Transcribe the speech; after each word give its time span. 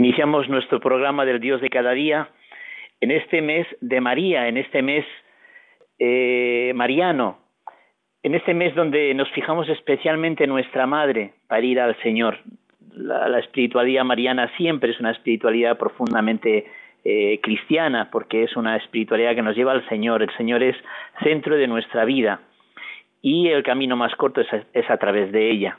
Iniciamos 0.00 0.48
nuestro 0.48 0.80
programa 0.80 1.26
del 1.26 1.40
Dios 1.40 1.60
de 1.60 1.68
cada 1.68 1.90
día 1.90 2.30
en 3.02 3.10
este 3.10 3.42
mes 3.42 3.66
de 3.82 4.00
María, 4.00 4.48
en 4.48 4.56
este 4.56 4.80
mes 4.80 5.04
eh, 5.98 6.72
mariano, 6.74 7.36
en 8.22 8.34
este 8.34 8.54
mes 8.54 8.74
donde 8.74 9.12
nos 9.12 9.28
fijamos 9.32 9.68
especialmente 9.68 10.44
en 10.44 10.50
nuestra 10.50 10.86
madre 10.86 11.34
para 11.48 11.66
ir 11.66 11.78
al 11.78 12.00
Señor. 12.00 12.38
La, 12.94 13.40
espiritualidad 13.40 14.04
mariana 14.04 14.50
siempre 14.56 14.90
es 14.90 15.00
una 15.00 15.10
espiritualidad 15.10 15.76
profundamente 15.76 16.64
eh, 17.04 17.38
cristiana 17.42 18.08
porque 18.10 18.44
es 18.44 18.56
una 18.56 18.78
espiritualidad 18.78 19.34
que 19.34 19.42
nos 19.42 19.54
lleva 19.54 19.72
al 19.72 19.86
Señor. 19.90 20.22
El 20.22 20.34
Señor 20.38 20.62
es 20.62 20.76
centro 21.22 21.56
de 21.56 21.66
nuestra 21.66 22.06
vida 22.06 22.40
y 23.20 23.48
el 23.48 23.62
camino 23.62 23.96
más 23.96 24.14
corto 24.16 24.40
es 24.40 24.50
a, 24.50 24.64
es 24.72 24.88
a 24.88 24.96
través 24.96 25.30
de 25.30 25.50
ella. 25.50 25.78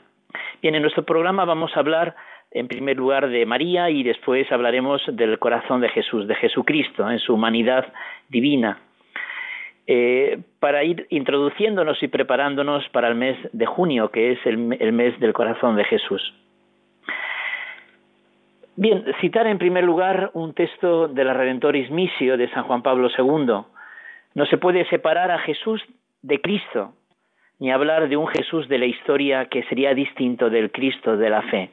Bien, 0.62 0.76
en 0.76 0.82
nuestro 0.82 1.04
programa 1.04 1.44
vamos 1.44 1.76
a 1.76 1.80
hablar 1.80 2.14
en 2.54 2.68
primer 2.68 2.96
lugar 2.96 3.28
de 3.28 3.46
María 3.46 3.90
y 3.90 4.02
después 4.02 4.50
hablaremos 4.52 5.02
del 5.06 5.38
corazón 5.38 5.80
de 5.80 5.88
Jesús, 5.88 6.28
de 6.28 6.34
Jesucristo, 6.34 7.10
en 7.10 7.18
su 7.18 7.34
humanidad 7.34 7.92
divina, 8.28 8.78
eh, 9.86 10.38
para 10.60 10.84
ir 10.84 11.06
introduciéndonos 11.10 12.02
y 12.02 12.08
preparándonos 12.08 12.88
para 12.90 13.08
el 13.08 13.14
mes 13.14 13.36
de 13.52 13.66
junio, 13.66 14.10
que 14.10 14.32
es 14.32 14.38
el, 14.44 14.76
el 14.78 14.92
mes 14.92 15.18
del 15.18 15.32
corazón 15.32 15.76
de 15.76 15.84
Jesús. 15.84 16.34
Bien, 18.76 19.04
citar 19.20 19.46
en 19.46 19.58
primer 19.58 19.84
lugar 19.84 20.30
un 20.34 20.54
texto 20.54 21.08
de 21.08 21.24
la 21.24 21.34
Redentoris 21.34 21.90
Missio 21.90 22.36
de 22.36 22.48
San 22.50 22.64
Juan 22.64 22.82
Pablo 22.82 23.08
II. 23.16 23.64
No 24.34 24.46
se 24.46 24.56
puede 24.56 24.86
separar 24.88 25.30
a 25.30 25.38
Jesús 25.40 25.82
de 26.22 26.40
Cristo, 26.40 26.94
ni 27.58 27.70
hablar 27.70 28.08
de 28.08 28.16
un 28.16 28.26
Jesús 28.28 28.68
de 28.68 28.78
la 28.78 28.86
historia 28.86 29.46
que 29.46 29.62
sería 29.64 29.94
distinto 29.94 30.48
del 30.48 30.70
Cristo 30.72 31.16
de 31.16 31.30
la 31.30 31.42
fe. 31.42 31.70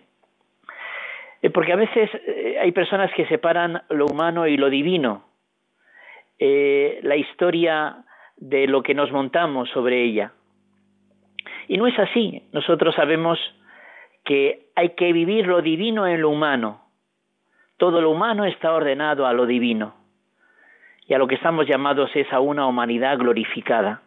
Eh, 1.41 1.49
porque 1.49 1.73
a 1.73 1.77
veces 1.77 2.09
eh, 2.13 2.57
hay 2.61 2.71
personas 2.71 3.11
que 3.13 3.25
separan 3.27 3.81
lo 3.89 4.05
humano 4.05 4.47
y 4.47 4.57
lo 4.57 4.69
divino, 4.69 5.23
eh, 6.37 6.99
la 7.03 7.15
historia 7.15 8.03
de 8.37 8.67
lo 8.67 8.83
que 8.83 8.93
nos 8.93 9.11
montamos 9.11 9.69
sobre 9.69 10.03
ella. 10.03 10.33
Y 11.67 11.77
no 11.77 11.87
es 11.87 11.97
así. 11.99 12.43
Nosotros 12.51 12.95
sabemos 12.95 13.39
que 14.25 14.67
hay 14.75 14.89
que 14.89 15.13
vivir 15.13 15.47
lo 15.47 15.61
divino 15.61 16.07
en 16.07 16.21
lo 16.21 16.29
humano. 16.29 16.81
Todo 17.77 18.01
lo 18.01 18.11
humano 18.11 18.45
está 18.45 18.73
ordenado 18.73 19.25
a 19.25 19.33
lo 19.33 19.45
divino. 19.45 19.95
Y 21.07 21.13
a 21.13 21.17
lo 21.17 21.27
que 21.27 21.35
estamos 21.35 21.67
llamados 21.67 22.11
es 22.15 22.31
a 22.31 22.39
una 22.39 22.67
humanidad 22.67 23.17
glorificada. 23.17 24.01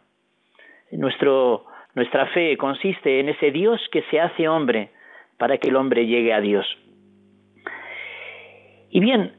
Nuestra 0.91 2.27
fe 2.33 2.55
consiste 2.57 3.19
en 3.19 3.29
ese 3.29 3.51
Dios 3.51 3.81
que 3.91 4.03
se 4.03 4.19
hace 4.19 4.47
hombre 4.47 4.91
para 5.37 5.57
que 5.57 5.69
el 5.69 5.75
hombre 5.75 6.05
llegue 6.05 6.33
a 6.33 6.41
Dios. 6.41 6.65
Y 8.95 8.99
bien, 8.99 9.33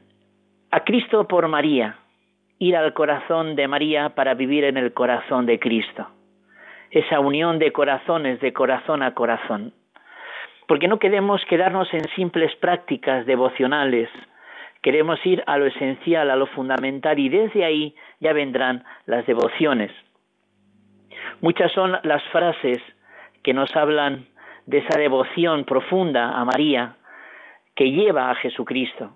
a 0.69 0.83
Cristo 0.83 1.29
por 1.29 1.47
María, 1.47 1.95
ir 2.59 2.75
al 2.75 2.93
corazón 2.93 3.55
de 3.55 3.69
María 3.69 4.09
para 4.09 4.33
vivir 4.33 4.65
en 4.65 4.75
el 4.75 4.93
corazón 4.93 5.45
de 5.45 5.59
Cristo. 5.59 6.09
Esa 6.91 7.21
unión 7.21 7.57
de 7.57 7.71
corazones, 7.71 8.41
de 8.41 8.51
corazón 8.51 9.01
a 9.01 9.13
corazón. 9.13 9.71
Porque 10.67 10.89
no 10.89 10.99
queremos 10.99 11.41
quedarnos 11.45 11.87
en 11.93 12.03
simples 12.17 12.53
prácticas 12.57 13.25
devocionales, 13.25 14.09
queremos 14.81 15.25
ir 15.25 15.41
a 15.47 15.57
lo 15.57 15.67
esencial, 15.67 16.29
a 16.31 16.35
lo 16.35 16.47
fundamental, 16.47 17.17
y 17.17 17.29
desde 17.29 17.63
ahí 17.63 17.95
ya 18.19 18.33
vendrán 18.33 18.83
las 19.05 19.25
devociones. 19.25 19.91
Muchas 21.39 21.71
son 21.71 21.97
las 22.03 22.21
frases 22.25 22.79
que 23.41 23.53
nos 23.53 23.73
hablan 23.73 24.25
de 24.65 24.79
esa 24.79 24.99
devoción 24.99 25.63
profunda 25.63 26.31
a 26.37 26.43
María 26.43 26.97
que 27.73 27.89
lleva 27.91 28.31
a 28.31 28.35
Jesucristo. 28.35 29.15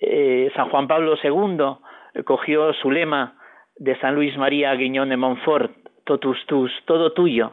Eh, 0.00 0.50
San 0.54 0.68
Juan 0.70 0.86
Pablo 0.86 1.16
II 1.22 2.22
cogió 2.24 2.72
su 2.74 2.90
lema 2.90 3.36
de 3.76 3.98
San 4.00 4.14
Luis 4.14 4.36
María 4.36 4.74
Guiñón 4.74 5.08
de 5.08 5.16
Montfort, 5.16 5.72
totus 6.04 6.44
tus, 6.46 6.72
todo 6.84 7.12
tuyo, 7.12 7.52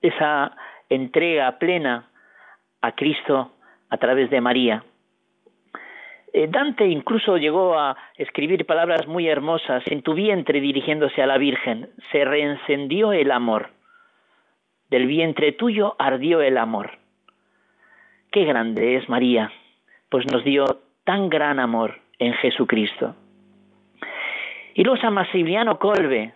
esa 0.00 0.56
entrega 0.88 1.58
plena 1.58 2.10
a 2.80 2.92
Cristo 2.92 3.52
a 3.88 3.96
través 3.96 4.30
de 4.30 4.40
María. 4.40 4.84
Eh, 6.32 6.46
Dante 6.48 6.86
incluso 6.86 7.36
llegó 7.38 7.78
a 7.78 7.96
escribir 8.16 8.64
palabras 8.66 9.06
muy 9.06 9.26
hermosas, 9.28 9.82
en 9.86 10.02
tu 10.02 10.14
vientre 10.14 10.60
dirigiéndose 10.60 11.22
a 11.22 11.26
la 11.26 11.38
Virgen, 11.38 11.90
se 12.12 12.24
reencendió 12.24 13.12
el 13.12 13.32
amor, 13.32 13.70
del 14.90 15.06
vientre 15.06 15.52
tuyo 15.52 15.96
ardió 15.98 16.40
el 16.40 16.56
amor. 16.56 16.98
Qué 18.30 18.44
grande 18.44 18.96
es 18.96 19.08
María, 19.08 19.50
pues 20.08 20.24
nos 20.30 20.44
dio 20.44 20.66
tan 21.04 21.28
gran 21.28 21.58
amor 21.58 21.98
en 22.18 22.34
Jesucristo. 22.34 23.14
Y 24.74 24.84
luego 24.84 25.00
San 25.00 25.14
Maximiliano 25.14 25.78
Colbe, 25.78 26.34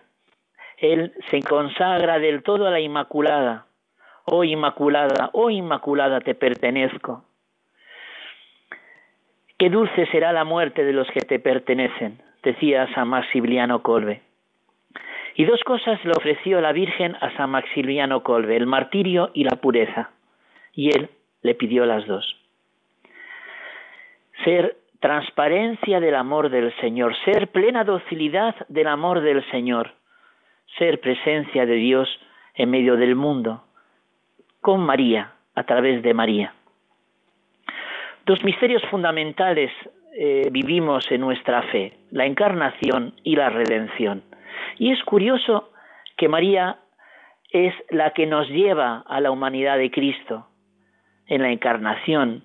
él 0.77 1.13
se 1.29 1.41
consagra 1.41 2.19
del 2.19 2.43
todo 2.43 2.67
a 2.67 2.71
la 2.71 2.79
Inmaculada. 2.79 3.67
Oh 4.25 4.43
Inmaculada, 4.43 5.29
oh 5.33 5.49
Inmaculada, 5.49 6.19
te 6.19 6.35
pertenezco. 6.35 7.23
Qué 9.57 9.69
dulce 9.69 10.05
será 10.07 10.33
la 10.33 10.43
muerte 10.43 10.83
de 10.83 10.91
los 10.91 11.07
que 11.11 11.21
te 11.21 11.39
pertenecen, 11.39 12.21
decía 12.43 12.93
San 12.93 13.07
Maximiliano 13.07 13.81
Colbe. 13.81 14.21
Y 15.35 15.45
dos 15.45 15.61
cosas 15.63 16.03
le 16.03 16.11
ofreció 16.11 16.59
la 16.59 16.71
Virgen 16.71 17.15
a 17.21 17.35
San 17.37 17.51
Maximiliano 17.51 18.23
Colbe, 18.23 18.57
el 18.57 18.65
martirio 18.65 19.31
y 19.33 19.43
la 19.43 19.57
pureza. 19.57 20.09
Y 20.73 20.89
él 20.95 21.09
le 21.41 21.55
pidió 21.55 21.85
las 21.85 22.05
dos 22.05 22.44
ser 24.45 24.77
transparencia 25.01 25.99
del 25.99 26.15
amor 26.15 26.49
del 26.49 26.73
Señor, 26.77 27.13
ser 27.25 27.49
plena 27.49 27.83
docilidad 27.83 28.55
del 28.69 28.87
amor 28.87 29.19
del 29.19 29.43
Señor, 29.51 29.91
ser 30.77 31.01
presencia 31.01 31.65
de 31.65 31.75
Dios 31.75 32.07
en 32.53 32.69
medio 32.69 32.95
del 32.95 33.15
mundo, 33.15 33.65
con 34.61 34.79
María, 34.79 35.33
a 35.53 35.63
través 35.63 36.01
de 36.01 36.13
María. 36.13 36.53
Dos 38.25 38.43
misterios 38.43 38.81
fundamentales 38.89 39.71
eh, 40.17 40.47
vivimos 40.51 41.05
en 41.11 41.21
nuestra 41.21 41.61
fe, 41.63 41.93
la 42.11 42.25
encarnación 42.25 43.13
y 43.23 43.35
la 43.35 43.49
redención. 43.49 44.23
Y 44.77 44.91
es 44.91 45.03
curioso 45.03 45.71
que 46.17 46.29
María 46.29 46.79
es 47.51 47.73
la 47.89 48.11
que 48.11 48.25
nos 48.25 48.47
lleva 48.49 49.03
a 49.07 49.19
la 49.19 49.31
humanidad 49.31 49.77
de 49.77 49.91
Cristo 49.91 50.47
en 51.27 51.41
la 51.41 51.51
encarnación, 51.51 52.43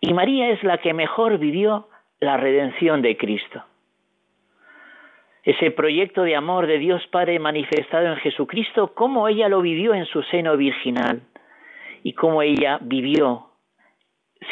y 0.00 0.12
María 0.14 0.50
es 0.50 0.62
la 0.62 0.78
que 0.78 0.94
mejor 0.94 1.38
vivió 1.38 1.88
la 2.20 2.36
redención 2.36 3.02
de 3.02 3.16
Cristo. 3.16 3.64
Ese 5.42 5.70
proyecto 5.70 6.22
de 6.22 6.36
amor 6.36 6.66
de 6.66 6.78
Dios 6.78 7.06
Padre 7.08 7.38
manifestado 7.38 8.06
en 8.06 8.16
Jesucristo, 8.16 8.92
cómo 8.94 9.28
ella 9.28 9.48
lo 9.48 9.62
vivió 9.62 9.94
en 9.94 10.04
su 10.06 10.22
seno 10.24 10.56
virginal 10.56 11.22
y 12.02 12.12
cómo 12.12 12.42
ella 12.42 12.78
vivió 12.82 13.46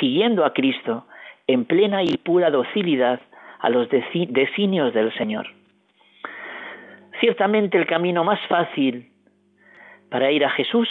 siguiendo 0.01 0.45
a 0.45 0.53
Cristo 0.53 1.07
en 1.47 1.65
plena 1.65 2.03
y 2.03 2.17
pura 2.17 2.51
docilidad 2.51 3.21
a 3.61 3.69
los 3.69 3.89
designios 3.91 4.93
del 4.95 5.13
Señor. 5.15 5.47
Ciertamente 7.21 7.79
el 7.79 7.87
camino 7.87 8.25
más 8.25 8.41
fácil 8.49 9.11
para 10.11 10.31
ir 10.31 10.45
a 10.45 10.51
Jesús, 10.51 10.89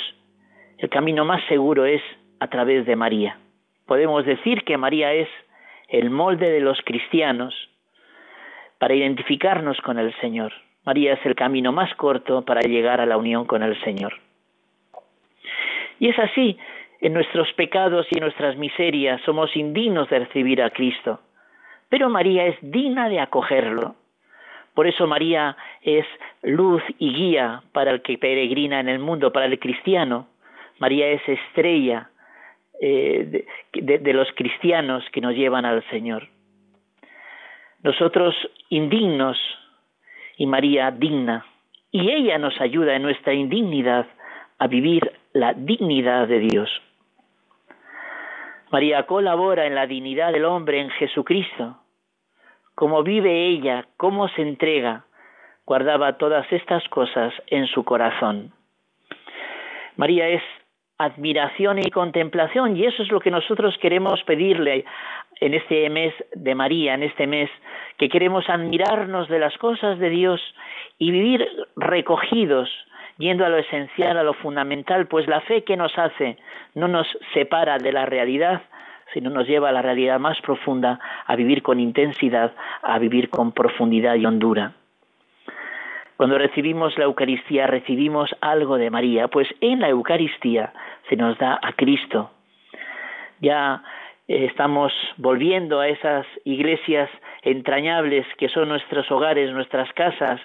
el 0.77 0.89
camino 0.89 1.25
más 1.25 1.43
seguro 1.47 1.85
es 1.85 2.01
a 2.39 2.47
través 2.47 2.85
de 2.85 2.95
María 2.95 3.37
podemos 3.85 4.25
decir 4.25 4.63
que 4.63 4.77
María 4.77 5.13
es 5.13 5.29
el 5.89 6.09
molde 6.09 6.49
de 6.49 6.61
los 6.61 6.79
cristianos 6.83 7.53
para 8.79 8.95
identificarnos 8.95 9.79
con 9.81 9.99
el 9.99 10.13
Señor. 10.19 10.53
María 10.85 11.13
es 11.13 11.25
el 11.25 11.35
camino 11.35 11.71
más 11.71 11.93
corto 11.95 12.43
para 12.43 12.61
llegar 12.61 13.01
a 13.01 13.05
la 13.05 13.17
unión 13.17 13.45
con 13.45 13.63
el 13.63 13.79
Señor. 13.83 14.13
Y 15.99 16.09
es 16.09 16.19
así, 16.19 16.57
en 17.01 17.13
nuestros 17.13 17.51
pecados 17.53 18.05
y 18.11 18.17
en 18.17 18.23
nuestras 18.23 18.57
miserias 18.57 19.21
somos 19.21 19.55
indignos 19.55 20.09
de 20.09 20.19
recibir 20.19 20.61
a 20.61 20.69
Cristo, 20.69 21.19
pero 21.89 22.09
María 22.09 22.45
es 22.45 22.57
digna 22.61 23.09
de 23.09 23.19
acogerlo. 23.19 23.95
Por 24.73 24.87
eso 24.87 25.07
María 25.07 25.55
es 25.81 26.05
luz 26.41 26.83
y 26.99 27.13
guía 27.13 27.61
para 27.71 27.91
el 27.91 28.01
que 28.01 28.17
peregrina 28.17 28.79
en 28.79 28.89
el 28.89 28.99
mundo, 28.99 29.31
para 29.31 29.45
el 29.45 29.57
cristiano. 29.57 30.27
María 30.79 31.07
es 31.07 31.21
estrella 31.27 32.09
eh, 32.81 33.45
de 33.73 34.13
los 34.13 34.27
cristianos 34.35 35.03
que 35.11 35.21
nos 35.21 35.33
llevan 35.33 35.65
al 35.65 35.83
Señor. 35.89 36.27
Nosotros 37.83 38.35
indignos 38.69 39.37
y 40.37 40.47
María 40.47 40.91
digna, 40.91 41.45
y 41.91 42.09
ella 42.11 42.37
nos 42.37 42.59
ayuda 42.59 42.95
en 42.95 43.03
nuestra 43.03 43.33
indignidad 43.33 44.07
a 44.57 44.67
vivir 44.67 45.11
la 45.33 45.53
dignidad 45.53 46.27
de 46.27 46.39
Dios. 46.39 46.69
María 48.71 49.03
colabora 49.03 49.65
en 49.67 49.75
la 49.75 49.85
dignidad 49.85 50.33
del 50.33 50.45
hombre 50.45 50.81
en 50.81 50.89
Jesucristo. 50.89 51.77
Cómo 52.73 53.03
vive 53.03 53.47
ella, 53.47 53.85
cómo 53.97 54.27
se 54.29 54.41
entrega, 54.41 55.05
guardaba 55.65 56.17
todas 56.17 56.51
estas 56.51 56.83
cosas 56.89 57.33
en 57.47 57.67
su 57.67 57.83
corazón. 57.85 58.51
María 59.95 60.27
es 60.27 60.43
admiración 60.97 61.79
y 61.79 61.91
contemplación 61.91 62.77
y 62.77 62.85
eso 62.85 63.03
es 63.03 63.11
lo 63.11 63.19
que 63.19 63.31
nosotros 63.31 63.77
queremos 63.81 64.23
pedirle 64.23 64.85
en 65.41 65.53
este 65.53 65.89
mes 65.89 66.13
de 66.33 66.55
María, 66.55 66.93
en 66.93 67.03
este 67.03 67.27
mes 67.27 67.49
que 67.97 68.09
queremos 68.09 68.49
admirarnos 68.49 69.27
de 69.27 69.39
las 69.39 69.57
cosas 69.57 69.99
de 69.99 70.09
Dios 70.09 70.41
y 70.97 71.11
vivir 71.11 71.47
recogidos, 71.75 72.69
yendo 73.17 73.45
a 73.45 73.49
lo 73.49 73.57
esencial, 73.57 74.17
a 74.17 74.23
lo 74.23 74.33
fundamental, 74.33 75.07
pues 75.07 75.27
la 75.27 75.41
fe 75.41 75.63
que 75.63 75.77
nos 75.77 75.97
hace 75.97 76.37
no 76.73 76.87
nos 76.87 77.07
separa 77.33 77.77
de 77.77 77.91
la 77.91 78.05
realidad, 78.05 78.61
sino 79.13 79.29
nos 79.29 79.47
lleva 79.47 79.69
a 79.69 79.73
la 79.73 79.81
realidad 79.81 80.19
más 80.19 80.39
profunda, 80.41 80.99
a 81.25 81.35
vivir 81.35 81.61
con 81.61 81.79
intensidad, 81.79 82.53
a 82.81 82.99
vivir 82.99 83.29
con 83.29 83.51
profundidad 83.51 84.15
y 84.15 84.25
hondura. 84.25 84.73
Cuando 86.17 86.37
recibimos 86.37 86.97
la 86.97 87.05
Eucaristía 87.05 87.67
recibimos 87.67 88.33
algo 88.39 88.77
de 88.77 88.89
María, 88.89 89.27
pues 89.27 89.47
en 89.59 89.81
la 89.81 89.89
Eucaristía 89.89 90.73
se 91.09 91.17
nos 91.17 91.37
da 91.37 91.59
a 91.61 91.73
Cristo. 91.73 92.31
Ya 93.41 93.83
eh, 94.27 94.45
estamos 94.45 94.93
volviendo 95.17 95.81
a 95.81 95.89
esas 95.89 96.25
iglesias 96.45 97.09
entrañables 97.41 98.25
que 98.37 98.47
son 98.47 98.69
nuestros 98.69 99.11
hogares, 99.11 99.51
nuestras 99.51 99.91
casas, 99.93 100.39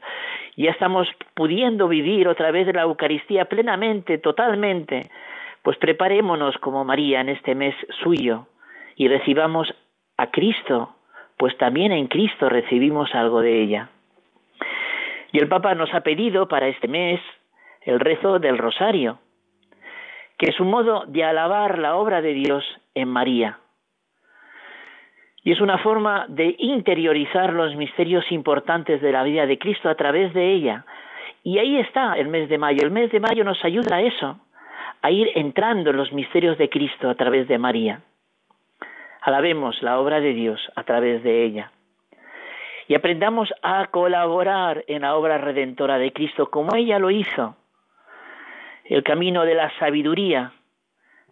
ya 0.56 0.72
estamos 0.72 1.08
pudiendo 1.34 1.86
vivir 1.86 2.26
otra 2.26 2.50
vez 2.50 2.66
la 2.74 2.82
Eucaristía 2.82 3.44
plenamente, 3.44 4.18
totalmente, 4.18 5.08
pues 5.62 5.78
preparémonos 5.78 6.58
como 6.58 6.84
María 6.84 7.20
en 7.20 7.28
este 7.28 7.54
mes 7.54 7.74
suyo 8.02 8.48
y 8.96 9.06
recibamos 9.06 9.72
a 10.16 10.30
Cristo, 10.32 10.96
pues 11.38 11.56
también 11.58 11.92
en 11.92 12.08
Cristo 12.08 12.48
recibimos 12.48 13.14
algo 13.14 13.40
de 13.40 13.62
ella. 13.62 13.88
Y 15.32 15.38
el 15.38 15.48
Papa 15.48 15.74
nos 15.74 15.92
ha 15.94 16.00
pedido 16.00 16.48
para 16.48 16.68
este 16.68 16.88
mes 16.88 17.20
el 17.82 18.00
rezo 18.00 18.38
del 18.38 18.58
rosario, 18.58 19.18
que 20.38 20.50
es 20.50 20.60
un 20.60 20.70
modo 20.70 21.04
de 21.06 21.24
alabar 21.24 21.78
la 21.78 21.96
obra 21.96 22.20
de 22.20 22.34
Dios 22.34 22.64
en 22.94 23.08
María. 23.08 23.58
Y 25.42 25.52
es 25.52 25.60
una 25.60 25.78
forma 25.78 26.26
de 26.28 26.54
interiorizar 26.58 27.52
los 27.52 27.74
misterios 27.76 28.30
importantes 28.30 29.00
de 29.00 29.12
la 29.12 29.22
vida 29.22 29.46
de 29.46 29.58
Cristo 29.58 29.88
a 29.88 29.94
través 29.94 30.34
de 30.34 30.52
ella. 30.52 30.84
Y 31.42 31.58
ahí 31.58 31.78
está 31.78 32.14
el 32.14 32.28
mes 32.28 32.48
de 32.50 32.58
mayo. 32.58 32.80
El 32.82 32.90
mes 32.90 33.10
de 33.10 33.20
mayo 33.20 33.42
nos 33.44 33.64
ayuda 33.64 33.96
a 33.96 34.02
eso, 34.02 34.38
a 35.00 35.10
ir 35.10 35.30
entrando 35.36 35.90
en 35.90 35.96
los 35.96 36.12
misterios 36.12 36.58
de 36.58 36.68
Cristo 36.68 37.08
a 37.08 37.14
través 37.14 37.48
de 37.48 37.56
María. 37.56 38.02
Alabemos 39.22 39.80
la 39.82 39.98
obra 39.98 40.20
de 40.20 40.34
Dios 40.34 40.60
a 40.76 40.82
través 40.84 41.22
de 41.22 41.44
ella 41.44 41.72
y 42.90 42.94
aprendamos 42.96 43.48
a 43.62 43.86
colaborar 43.86 44.82
en 44.88 45.02
la 45.02 45.14
obra 45.14 45.38
redentora 45.38 45.96
de 45.96 46.12
Cristo 46.12 46.50
como 46.50 46.74
ella 46.74 46.98
lo 46.98 47.12
hizo. 47.12 47.54
El 48.84 49.04
camino 49.04 49.44
de 49.44 49.54
la 49.54 49.70
sabiduría 49.78 50.50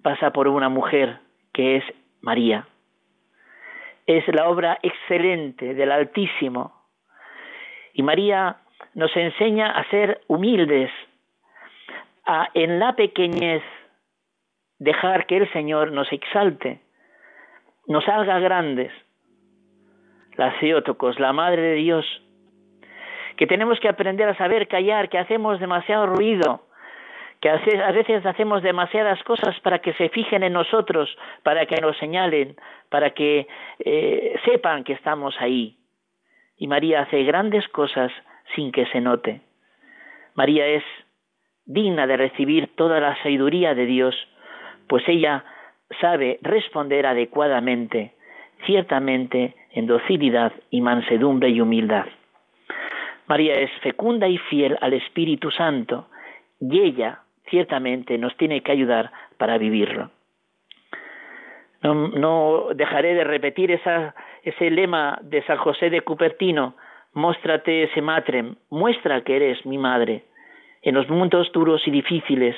pasa 0.01 0.31
por 0.31 0.47
una 0.47 0.69
mujer 0.69 1.19
que 1.53 1.79
es 1.79 1.85
María. 2.21 2.69
Es 4.07 4.23
la 4.29 4.49
obra 4.49 4.79
excelente 4.85 5.75
del 5.75 5.91
Altísimo. 5.91 6.81
Y 7.93 8.05
María 8.05 8.59
nos 8.95 9.11
enseña 9.17 9.73
a 9.73 9.83
ser 9.91 10.21
humildes, 10.29 10.93
a 12.25 12.51
en 12.55 12.79
la 12.79 12.93
pequeñez 12.93 13.65
dejar 14.79 15.27
que 15.27 15.39
el 15.39 15.53
Señor 15.53 15.91
nos 15.91 16.13
exalte, 16.13 16.83
nos 17.89 18.07
haga 18.09 18.39
grandes 18.39 18.93
la 20.39 20.59
Theotokos, 20.61 21.19
la 21.19 21.33
Madre 21.33 21.61
de 21.61 21.75
Dios, 21.75 22.07
que 23.37 23.47
tenemos 23.47 23.79
que 23.81 23.89
aprender 23.89 24.29
a 24.29 24.37
saber 24.37 24.69
callar, 24.69 25.09
que 25.09 25.19
hacemos 25.19 25.61
demasiado 25.61 26.07
ruido, 26.07 26.63
que 27.41 27.51
a 27.51 27.93
veces 27.93 28.25
hacemos 28.25 28.63
demasiadas 28.63 29.23
cosas 29.25 29.59
para 29.61 29.81
que 29.81 29.93
se 29.95 30.09
fijen 30.09 30.45
en 30.45 30.53
nosotros, 30.53 31.09
para 31.43 31.67
que 31.67 31.81
nos 31.81 31.97
señalen, 31.99 32.57
para 32.89 33.11
que 33.11 33.47
eh, 33.81 34.41
sepan 34.45 34.85
que 34.85 34.95
estamos 34.95 35.35
ahí. 35.41 35.77
Y 36.57 36.69
María 36.69 37.03
hace 37.03 37.23
grandes 37.25 37.67
cosas 37.69 38.13
sin 38.55 38.73
que 38.73 38.87
se 38.87 39.01
note. 39.01 39.41
María 40.35 40.67
es 40.67 40.85
digna 41.65 42.07
de 42.07 42.17
recibir 42.17 42.75
toda 42.77 43.01
la 43.01 43.21
sabiduría 43.23 43.75
de 43.75 43.87
Dios, 43.87 44.15
pues 44.89 45.03
ella 45.09 45.45
sabe 46.01 46.39
responder 46.43 47.07
adecuadamente, 47.07 48.15
ciertamente 48.67 49.55
en 49.79 49.87
docilidad 49.87 50.53
y 50.71 50.81
mansedumbre 50.81 51.51
y 51.51 51.61
humildad. 51.61 52.07
María 53.29 53.55
es 53.55 53.71
fecunda 53.81 54.27
y 54.27 54.37
fiel 54.37 54.77
al 54.81 54.93
Espíritu 54.93 55.53
Santo 55.53 56.09
y 56.61 56.81
ella 56.81 57.21
ciertamente 57.49 58.19
nos 58.19 58.37
tiene 58.37 58.61
que 58.61 58.73
ayudar 58.73 59.13
para 59.37 59.57
vivirlo. 59.57 60.11
No, 61.83 62.71
dejaré 62.75 63.15
de 63.15 63.23
repetir 63.23 63.71
ese 63.71 64.71
lema 64.71 65.17
de 65.23 65.45
San 65.45 65.59
José 65.59 65.91
de 65.91 66.01
Cupertino, 66.01 66.75
Móstrate 67.15 67.85
ese 67.85 68.03
matrem, 68.03 68.57
muestra 68.71 69.23
que 69.23 69.37
eres 69.37 69.65
mi 69.65 69.79
madre. 69.79 70.25
En 70.83 70.95
los 70.95 71.09
momentos 71.09 71.51
duros 71.53 71.87
y 71.87 71.93
difíciles, 71.93 72.57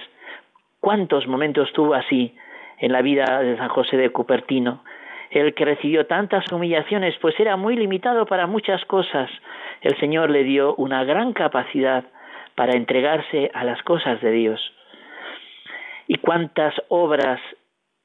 ¿cuántos 0.81 1.27
momentos 1.27 1.71
tuvo 1.75 1.95
así 1.95 2.35
en 2.79 2.93
la 2.93 3.03
vida 3.03 3.41
de 3.43 3.59
San 3.59 3.69
José 3.69 3.99
de 3.99 4.11
Cupertino? 4.11 4.83
El 5.31 5.55
que 5.55 5.65
recibió 5.65 6.07
tantas 6.07 6.51
humillaciones, 6.51 7.15
pues 7.21 7.39
era 7.39 7.57
muy 7.57 7.77
limitado 7.77 8.27
para 8.27 8.47
muchas 8.47 8.85
cosas. 8.87 9.31
El 9.81 9.97
Señor 9.99 10.31
le 10.31 10.45
dio 10.45 10.75
una 10.75 11.05
gran 11.05 11.33
capacidad 11.33 12.05
para 12.57 12.77
entregarse 12.77 13.51
a 13.55 13.65
las 13.65 13.83
cosas 13.83 14.21
de 14.21 14.33
Dios. 14.33 14.61
Y 16.09 16.17
cuántas 16.17 16.75
obras 16.89 17.41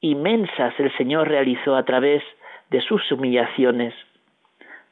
inmensas 0.00 0.74
el 0.78 0.96
Señor 0.96 1.28
realizó 1.28 1.74
a 1.76 1.84
través 1.84 2.22
de 2.70 2.80
sus 2.80 3.10
humillaciones. 3.10 3.94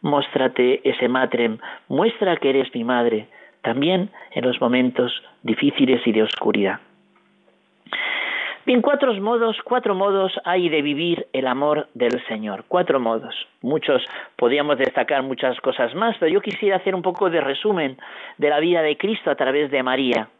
Móstrate 0.01 0.81
ese 0.89 1.09
matrem, 1.09 1.59
muestra 1.89 2.37
que 2.37 2.51
eres 2.51 2.75
mi 2.75 2.85
madre, 2.85 3.29
también 3.63 4.11
en 4.33 4.45
los 4.45 4.61
momentos 4.61 5.23
difíciles 5.43 6.07
y 6.07 6.13
de 6.13 6.25
oscuridad. 6.25 6.81
Bien, 8.67 8.81
cuatro 8.81 9.13
modos, 9.21 9.59
cuatro 9.63 9.95
modos 9.95 10.33
hay 10.43 10.71
de 10.71 10.81
vivir 10.81 11.27
el 11.35 11.47
amor 11.47 11.89
del 11.93 12.25
Señor. 12.29 12.65
Cuatro 12.67 12.99
modos. 12.99 13.35
Muchos 13.61 14.03
podríamos 14.37 14.79
destacar 14.79 15.23
muchas 15.23 15.61
cosas 15.61 15.95
más, 15.95 16.17
pero 16.19 16.33
yo 16.33 16.41
quisiera 16.41 16.77
hacer 16.77 16.95
un 16.95 17.03
poco 17.03 17.29
de 17.29 17.43
resumen 17.43 17.99
de 18.39 18.49
la 18.49 18.61
vida 18.61 18.81
de 18.81 18.97
Cristo 18.97 19.31
a 19.31 19.35
través 19.35 19.71
de 19.71 19.83
María. 19.83 20.31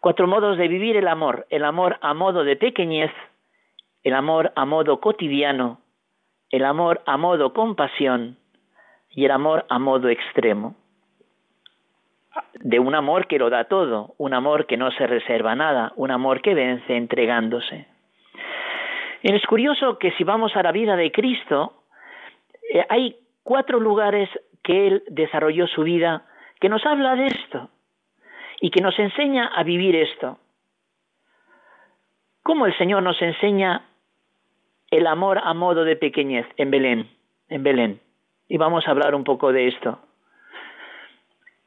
Cuatro 0.00 0.26
modos 0.26 0.58
de 0.58 0.66
vivir 0.66 0.96
el 0.96 1.06
amor. 1.06 1.46
El 1.48 1.64
amor 1.64 1.96
a 2.00 2.12
modo 2.12 2.42
de 2.42 2.56
pequeñez, 2.56 3.12
el 4.02 4.14
amor 4.14 4.52
a 4.56 4.64
modo 4.64 4.98
cotidiano, 4.98 5.78
el 6.50 6.64
amor 6.64 7.02
a 7.06 7.16
modo 7.16 7.52
compasión 7.52 8.36
y 9.10 9.26
el 9.26 9.30
amor 9.30 9.64
a 9.68 9.78
modo 9.78 10.08
extremo 10.08 10.74
de 12.54 12.78
un 12.78 12.94
amor 12.94 13.26
que 13.26 13.38
lo 13.38 13.50
da 13.50 13.64
todo, 13.64 14.14
un 14.18 14.34
amor 14.34 14.66
que 14.66 14.76
no 14.76 14.90
se 14.92 15.06
reserva 15.06 15.54
nada, 15.54 15.92
un 15.96 16.10
amor 16.10 16.42
que 16.42 16.54
vence 16.54 16.96
entregándose. 16.96 17.86
Es 19.22 19.44
curioso 19.46 19.98
que 19.98 20.12
si 20.12 20.24
vamos 20.24 20.56
a 20.56 20.62
la 20.62 20.72
vida 20.72 20.96
de 20.96 21.12
Cristo, 21.12 21.84
eh, 22.72 22.84
hay 22.88 23.16
cuatro 23.42 23.78
lugares 23.78 24.28
que 24.62 24.86
Él 24.86 25.02
desarrolló 25.08 25.66
su 25.66 25.82
vida 25.82 26.24
que 26.60 26.68
nos 26.68 26.84
habla 26.84 27.16
de 27.16 27.26
esto 27.26 27.70
y 28.60 28.70
que 28.70 28.82
nos 28.82 28.98
enseña 28.98 29.46
a 29.46 29.62
vivir 29.62 29.96
esto. 29.96 30.38
¿Cómo 32.42 32.66
el 32.66 32.76
Señor 32.76 33.02
nos 33.02 33.20
enseña 33.20 33.84
el 34.90 35.06
amor 35.06 35.40
a 35.42 35.54
modo 35.54 35.84
de 35.84 35.96
pequeñez 35.96 36.46
en 36.56 36.70
Belén? 36.70 37.10
En 37.48 37.62
Belén. 37.62 38.00
Y 38.48 38.56
vamos 38.58 38.86
a 38.86 38.90
hablar 38.90 39.14
un 39.14 39.24
poco 39.24 39.52
de 39.52 39.68
esto. 39.68 39.98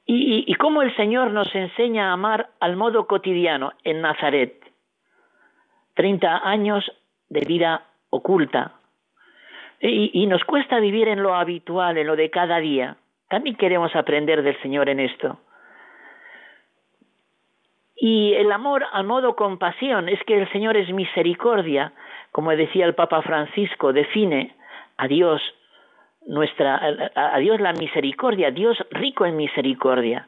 Y, 0.05 0.53
cómo 0.55 0.81
el 0.81 0.95
Señor 0.95 1.31
nos 1.31 1.53
enseña 1.55 2.10
a 2.10 2.13
amar 2.13 2.50
al 2.60 2.75
modo 2.75 3.07
cotidiano 3.07 3.72
en 3.83 4.01
Nazaret. 4.01 4.53
Treinta 5.93 6.41
años 6.48 6.91
de 7.29 7.41
vida 7.45 7.86
oculta. 8.10 8.74
Y, 9.79 10.25
nos 10.27 10.43
cuesta 10.43 10.79
vivir 10.79 11.07
en 11.07 11.24
lo 11.24 11.36
habitual, 11.36 11.98
en 11.98 12.07
lo 12.07 12.15
de 12.15 12.29
cada 12.29 12.60
día. 12.60 12.98
También 13.29 13.55
queremos 13.55 13.95
aprender 13.95 14.43
del 14.43 14.62
Señor 14.62 14.89
en 14.89 15.00
esto. 15.00 15.39
Y 17.95 18.33
el 18.33 18.51
amor 18.51 18.86
a 18.91 19.03
modo 19.03 19.36
compasión 19.36 20.10
es 20.10 20.22
que 20.25 20.41
el 20.41 20.51
Señor 20.51 20.75
es 20.75 20.91
misericordia, 20.91 21.93
como 22.31 22.51
decía 22.51 22.86
el 22.86 22.95
Papa 22.95 23.22
Francisco, 23.22 23.93
define 23.93 24.55
a 24.98 25.07
Dios 25.07 25.41
nuestra 26.27 26.80
a, 27.15 27.39
Dios 27.39 27.60
la 27.60 27.74
misericordia, 27.74 28.51
Dios 28.51 28.77
rico 28.92 29.25
en 29.25 29.36
misericordia. 29.36 30.27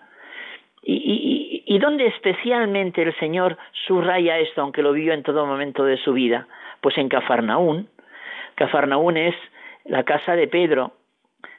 Y, 0.84 0.94
y, 0.94 1.64
y, 1.66 1.80
dónde 1.80 2.06
especialmente 2.08 3.02
el 3.02 3.16
Señor 3.18 3.58
subraya 3.88 4.38
esto, 4.38 4.62
aunque 4.62 4.84
lo 4.84 4.94
vio 4.94 5.14
en 5.14 5.24
todo 5.24 5.48
momento 5.48 5.84
de 5.84 5.98
su 5.98 6.14
vida? 6.14 6.48
Pues 6.82 6.96
en 7.00 7.10
Cafarnaún. 7.10 7.90
Cafarnaún 8.54 9.18
es 9.18 9.36
la 9.86 10.04
casa 10.04 10.36
de 10.36 10.48
Pedro 10.48 10.92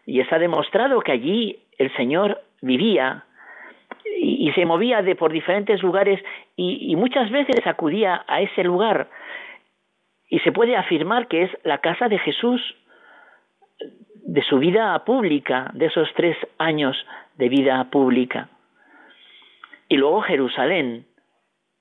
y 0.04 0.20
está 0.20 0.38
demostrado 0.38 1.00
que 1.00 1.12
allí 1.12 1.58
el 1.78 1.94
Señor 1.96 2.40
vivía 2.62 3.24
y, 4.18 4.52
se 4.52 4.64
movía 4.64 5.02
de 5.02 5.16
por 5.16 5.32
diferentes 5.32 5.82
lugares 5.82 6.22
y, 6.54 6.90
y 6.90 6.96
muchas 6.96 7.30
veces 7.30 7.66
acudía 7.66 8.24
a 8.28 8.40
ese 8.40 8.62
lugar 8.62 9.08
y 10.28 10.38
se 10.40 10.52
puede 10.52 10.76
afirmar 10.76 11.28
que 11.28 11.42
es 11.42 11.50
la 11.64 11.78
casa 11.78 12.08
de 12.08 12.18
Jesús 12.18 12.62
de 14.26 14.42
su 14.42 14.58
vida 14.58 14.98
pública, 15.04 15.70
de 15.72 15.86
esos 15.86 16.08
tres 16.14 16.36
años 16.58 16.96
de 17.36 17.48
vida 17.48 17.82
pública. 17.90 18.48
Y 19.88 19.96
luego 19.96 20.20
Jerusalén, 20.22 21.06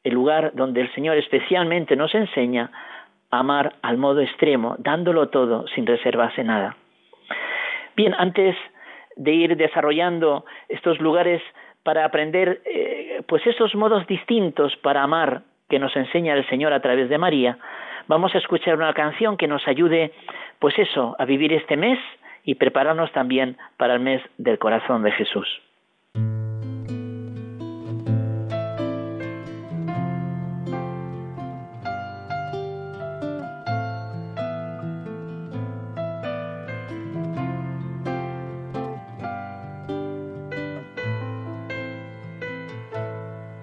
el 0.03 0.13
lugar 0.13 0.51
donde 0.53 0.81
el 0.81 0.93
Señor 0.93 1.17
especialmente 1.17 1.95
nos 1.95 2.13
enseña 2.13 2.69
a 3.31 3.39
amar 3.39 3.73
al 3.81 3.97
modo 3.97 4.21
extremo, 4.21 4.75
dándolo 4.77 5.29
todo 5.29 5.65
sin 5.69 5.87
reservarse 5.87 6.43
nada. 6.43 6.77
Bien, 7.95 8.13
antes 8.15 8.55
de 9.15 9.31
ir 9.31 9.57
desarrollando 9.57 10.45
estos 10.69 10.99
lugares 10.99 11.41
para 11.81 12.05
aprender 12.05 12.61
eh, 12.65 13.23
pues 13.27 13.45
esos 13.47 13.73
modos 13.73 14.05
distintos 14.05 14.75
para 14.77 15.01
amar 15.01 15.41
que 15.67 15.79
nos 15.79 15.95
enseña 15.95 16.35
el 16.35 16.47
Señor 16.47 16.73
a 16.73 16.81
través 16.81 17.09
de 17.09 17.17
María, 17.17 17.57
vamos 18.07 18.35
a 18.35 18.37
escuchar 18.37 18.75
una 18.75 18.93
canción 18.93 19.35
que 19.35 19.47
nos 19.47 19.67
ayude 19.67 20.11
pues 20.59 20.77
eso, 20.77 21.15
a 21.17 21.25
vivir 21.25 21.51
este 21.51 21.75
mes 21.75 21.97
y 22.45 22.55
prepararnos 22.55 23.11
también 23.11 23.57
para 23.77 23.95
el 23.95 23.99
mes 23.99 24.21
del 24.37 24.59
corazón 24.59 25.03
de 25.03 25.11
Jesús. 25.11 25.47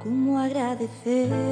¿Cómo 0.03 0.41
agradecer 0.41 1.52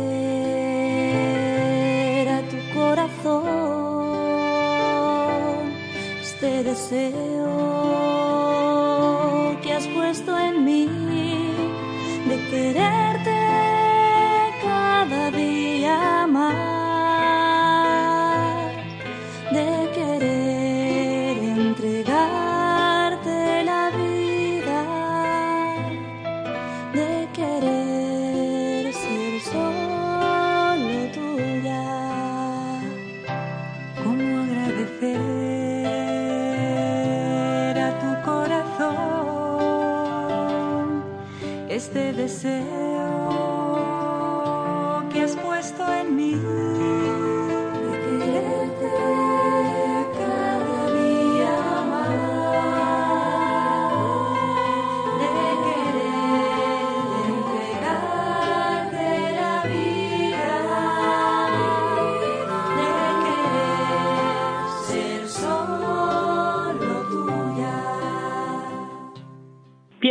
este 6.40 6.62
deseo 6.64 7.39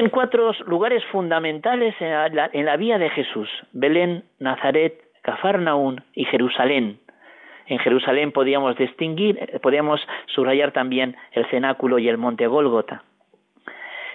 cuatro 0.09 0.51
lugares 0.65 1.03
fundamentales 1.05 1.95
en 1.99 2.11
la, 2.35 2.49
en 2.53 2.65
la 2.65 2.77
vía 2.77 2.97
de 2.97 3.09
Jesús, 3.09 3.49
Belén, 3.71 4.23
Nazaret, 4.39 5.01
Cafarnaún 5.21 6.03
y 6.13 6.25
Jerusalén. 6.25 6.99
En 7.67 7.79
Jerusalén 7.79 8.31
podíamos 8.31 8.75
distinguir, 8.77 9.59
podíamos 9.61 10.01
subrayar 10.27 10.71
también 10.71 11.15
el 11.33 11.45
cenáculo 11.47 11.99
y 11.99 12.09
el 12.09 12.17
monte 12.17 12.47
Gólgota. 12.47 13.03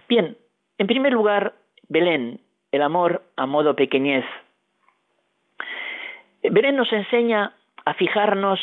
Bien, 0.09 0.37
en 0.79 0.87
primer 0.87 1.13
lugar, 1.13 1.55
Belén, 1.89 2.41
el 2.73 2.83
amor 2.83 3.23
a 3.37 3.47
modo 3.47 3.77
pequeñez. 3.77 4.25
Belén 6.43 6.77
nos 6.77 6.93
enseña 6.93 7.55
a 7.85 7.95
fijarnos 7.95 8.61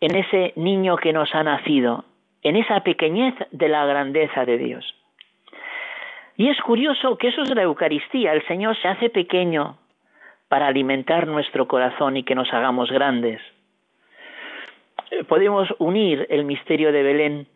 en 0.00 0.16
ese 0.16 0.52
niño 0.56 0.96
que 0.96 1.12
nos 1.12 1.34
ha 1.34 1.42
nacido, 1.42 2.04
en 2.42 2.56
esa 2.56 2.80
pequeñez 2.80 3.34
de 3.52 3.68
la 3.68 3.86
grandeza 3.86 4.44
de 4.44 4.58
Dios. 4.58 4.93
Y 6.36 6.48
es 6.48 6.60
curioso 6.60 7.16
que 7.16 7.28
eso 7.28 7.42
es 7.42 7.54
la 7.54 7.62
Eucaristía, 7.62 8.32
el 8.32 8.46
Señor 8.46 8.76
se 8.80 8.88
hace 8.88 9.08
pequeño 9.08 9.78
para 10.48 10.66
alimentar 10.66 11.26
nuestro 11.26 11.68
corazón 11.68 12.16
y 12.16 12.24
que 12.24 12.34
nos 12.34 12.52
hagamos 12.52 12.90
grandes. 12.90 13.40
Eh, 15.10 15.24
podemos 15.24 15.68
unir 15.78 16.26
el 16.30 16.44
misterio 16.44 16.92
de 16.92 17.02
Belén 17.02 17.46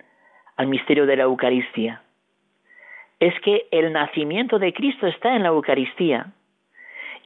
al 0.57 0.69
misterio 0.69 1.07
de 1.07 1.17
la 1.17 1.25
Eucaristía. 1.25 2.03
Es 3.21 3.35
que 3.41 3.67
el 3.73 3.93
nacimiento 3.93 4.59
de 4.59 4.73
Cristo 4.73 5.07
está 5.07 5.35
en 5.35 5.43
la 5.43 5.49
Eucaristía 5.49 6.27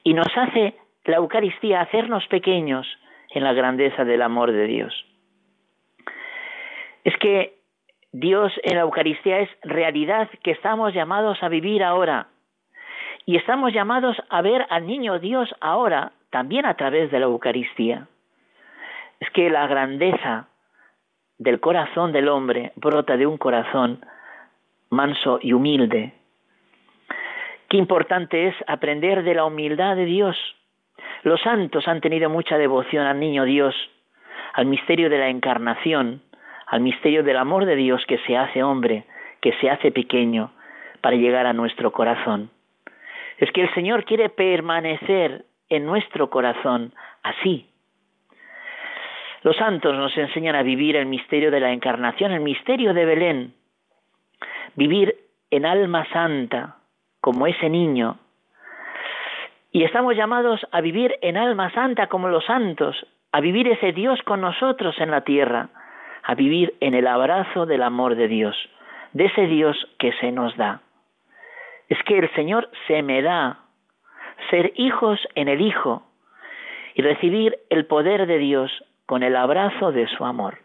y 0.05 0.15
nos 0.15 0.29
hace 0.37 0.75
la 1.05 1.17
Eucaristía 1.17 1.81
hacernos 1.81 2.27
pequeños 2.29 2.87
en 3.31 3.45
la 3.45 3.53
grandeza 3.53 4.05
del 4.05 4.23
amor 4.23 4.53
de 4.53 4.67
Dios. 4.67 5.07
Es 7.05 7.17
que 7.19 7.62
Dios 8.13 8.53
en 8.63 8.77
la 8.77 8.83
Eucaristía 8.83 9.41
es 9.41 9.49
realidad 9.63 10.29
que 10.43 10.51
estamos 10.51 10.93
llamados 10.93 11.43
a 11.43 11.49
vivir 11.49 11.83
ahora. 11.83 12.29
Y 13.25 13.37
estamos 13.37 13.73
llamados 13.73 14.17
a 14.29 14.43
ver 14.43 14.67
al 14.69 14.87
niño 14.87 15.19
Dios 15.19 15.55
ahora, 15.61 16.13
también 16.31 16.67
a 16.67 16.75
través 16.75 17.11
de 17.11 17.19
la 17.19 17.27
Eucaristía. 17.27 18.09
Es 19.19 19.31
que 19.31 19.49
la 19.49 19.67
grandeza 19.67 20.49
del 21.39 21.59
corazón 21.61 22.13
del 22.13 22.29
hombre 22.29 22.73
brota 22.77 23.17
de 23.17 23.27
un 23.27 23.39
corazón 23.39 24.05
manso 24.91 25.39
y 25.41 25.55
humilde. 25.55 26.13
Qué 27.71 27.79
importante 27.79 28.49
es 28.49 28.55
aprender 28.67 29.23
de 29.23 29.35
la 29.35 29.47
humildad 29.47 29.97
de 29.97 30.05
Dios. 30.05 30.37
Los 31.23 31.41
santos 31.41 31.89
han 31.89 32.03
tenido 32.03 32.29
mucha 32.29 32.59
devoción 32.59 33.07
al 33.07 33.19
niño 33.19 33.45
Dios, 33.45 33.75
al 34.53 34.67
misterio 34.67 35.09
de 35.09 35.19
la 35.19 35.29
encarnación, 35.29 36.21
al 36.73 36.81
misterio 36.81 37.23
del 37.23 37.37
amor 37.37 37.67
de 37.67 37.77
Dios 37.77 38.03
que 38.07 38.17
se 38.27 38.35
hace 38.35 38.63
hombre, 38.63 39.05
que 39.43 39.53
se 39.61 39.69
hace 39.69 39.93
pequeño, 39.93 40.53
para 41.03 41.17
llegar 41.17 41.45
a 41.45 41.53
nuestro 41.53 41.93
corazón. 41.93 42.49
Es 43.37 43.53
que 43.53 43.61
el 43.61 43.75
Señor 43.75 44.07
quiere 44.07 44.31
permanecer 44.31 45.45
en 45.69 45.85
nuestro 45.85 46.31
corazón 46.31 46.95
así. 47.23 47.69
Los 49.43 49.55
santos 49.57 49.95
nos 49.95 50.17
enseñan 50.17 50.55
a 50.55 50.63
vivir 50.63 50.97
el 50.97 51.05
misterio 51.05 51.51
de 51.51 51.61
la 51.61 51.73
encarnación, 51.73 52.33
el 52.33 52.41
misterio 52.41 52.95
de 52.95 53.05
Belén, 53.05 53.55
vivir 54.75 55.15
en 55.51 55.67
alma 55.67 56.07
santa, 56.11 56.77
como 57.21 57.47
ese 57.47 57.69
niño. 57.69 58.17
Y 59.73 59.85
estamos 59.85 60.17
llamados 60.17 60.67
a 60.73 60.81
vivir 60.81 61.19
en 61.21 61.37
alma 61.37 61.71
santa 61.75 62.07
como 62.07 62.29
los 62.29 62.47
santos, 62.47 63.07
a 63.31 63.43
vivir 63.43 63.69
ese 63.69 63.93
Dios 63.93 64.23
con 64.23 64.41
nosotros 64.41 64.99
en 65.01 65.11
la 65.11 65.21
tierra, 65.21 65.69
a 66.23 66.35
vivir 66.35 66.75
en 66.81 66.95
el 66.95 67.07
abrazo 67.07 67.67
del 67.67 67.83
amor 67.83 68.15
de 68.15 68.29
Dios, 68.29 68.57
de 69.13 69.27
ese 69.27 69.47
Dios 69.47 69.77
que 69.99 70.13
se 70.15 70.33
nos 70.33 70.57
da. 70.57 70.81
Es 71.89 72.03
que 72.05 72.19
el 72.19 72.33
Señor 72.35 72.71
se 72.87 73.03
me 73.03 73.23
da 73.23 73.59
ser 74.51 74.73
hijos 74.77 75.21
en 75.35 75.49
el 75.49 75.61
Hijo 75.61 76.05
y 76.95 77.03
recibir 77.03 77.59
el 77.71 77.87
poder 77.87 78.27
de 78.27 78.39
Dios 78.39 78.71
con 79.07 79.23
el 79.23 79.37
abrazo 79.37 79.93
de 79.93 80.07
su 80.09 80.25
amor. 80.25 80.59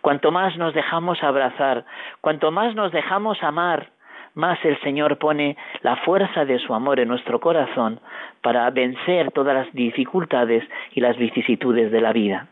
Cuanto 0.00 0.32
más 0.32 0.56
nos 0.56 0.74
dejamos 0.74 1.22
abrazar, 1.22 1.84
cuanto 2.20 2.50
más 2.50 2.74
nos 2.74 2.90
dejamos 2.90 3.42
amar, 3.42 3.90
más 4.34 4.58
el 4.64 4.80
Señor 4.80 5.18
pone 5.18 5.56
la 5.82 5.96
fuerza 5.96 6.44
de 6.44 6.58
su 6.58 6.74
amor 6.74 6.98
en 6.98 7.08
nuestro 7.08 7.40
corazón 7.40 8.00
para 8.40 8.68
vencer 8.70 9.30
todas 9.30 9.54
las 9.54 9.72
dificultades 9.72 10.64
y 10.92 11.00
las 11.00 11.16
vicisitudes 11.16 11.92
de 11.92 12.00
la 12.00 12.12
vida. 12.12 12.48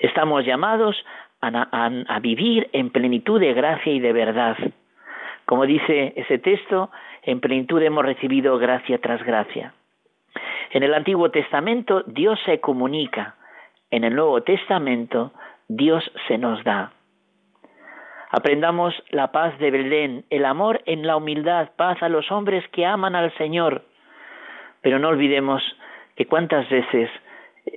Estamos 0.00 0.44
llamados 0.44 0.96
a, 1.40 2.18
vivir 2.20 2.68
en 2.72 2.90
plenitud 2.90 3.40
de 3.40 3.52
gracia 3.52 3.92
y 3.92 4.00
de 4.00 4.12
verdad. 4.12 4.56
Como 5.44 5.66
dice 5.66 6.14
ese 6.16 6.38
texto, 6.38 6.90
en 7.22 7.40
plenitud 7.40 7.82
hemos 7.82 8.04
recibido 8.04 8.58
gracia 8.58 8.98
tras 8.98 9.22
gracia. 9.22 9.74
En 10.70 10.82
el 10.82 10.94
Antiguo 10.94 11.30
Testamento 11.30 12.02
Dios 12.06 12.38
se 12.44 12.60
comunica, 12.60 13.36
en 13.90 14.04
el 14.04 14.14
Nuevo 14.14 14.42
Testamento 14.42 15.32
Dios 15.68 16.10
se 16.28 16.38
nos 16.38 16.62
da. 16.64 16.92
Aprendamos 18.30 18.94
la 19.10 19.30
paz 19.30 19.56
de 19.58 19.70
Belén, 19.70 20.24
el 20.30 20.44
amor 20.44 20.82
en 20.86 21.06
la 21.06 21.16
humildad, 21.16 21.70
paz 21.76 22.02
a 22.02 22.08
los 22.08 22.32
hombres 22.32 22.66
que 22.72 22.84
aman 22.84 23.14
al 23.14 23.32
Señor. 23.36 23.84
Pero 24.80 24.98
no 24.98 25.08
olvidemos 25.08 25.62
que 26.16 26.26
cuántas 26.26 26.68
veces 26.68 27.08